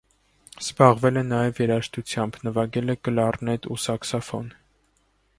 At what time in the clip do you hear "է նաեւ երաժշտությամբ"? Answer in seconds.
1.19-2.39